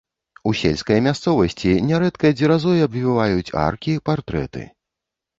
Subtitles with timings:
[0.51, 4.63] У сельскай мясцовасці нярэдка дзеразой абвіваюць аркі, партрэты.